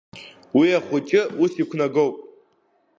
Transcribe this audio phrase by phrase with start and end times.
[0.57, 2.15] Уи ахәыҷы ус иқәнагоуп.